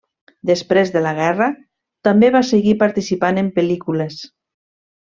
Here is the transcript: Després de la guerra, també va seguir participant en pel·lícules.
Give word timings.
Després 0.49 0.91
de 0.95 1.03
la 1.07 1.11
guerra, 1.19 1.49
també 2.09 2.33
va 2.39 2.43
seguir 2.49 2.75
participant 2.83 3.43
en 3.45 3.55
pel·lícules. 3.61 4.23